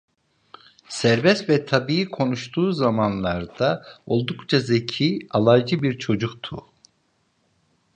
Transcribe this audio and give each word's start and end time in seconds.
Serbest 0.89 1.49
ve 1.49 1.65
tabii 1.65 2.05
konuştuğu 2.09 2.71
zamanlarda 2.71 3.85
oldukça 4.05 4.59
zeki, 4.59 5.27
alaycı 5.29 5.81
bir 5.81 5.97
çocuktu. 5.99 6.65